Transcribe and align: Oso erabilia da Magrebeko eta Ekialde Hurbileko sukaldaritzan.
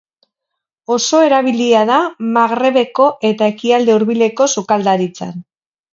Oso 0.95 1.19
erabilia 1.25 1.83
da 1.91 1.99
Magrebeko 2.37 3.05
eta 3.33 3.53
Ekialde 3.57 3.97
Hurbileko 3.99 4.49
sukaldaritzan. 4.55 5.35